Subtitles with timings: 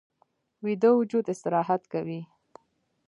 [0.63, 2.21] ویده وجود استراحت کوي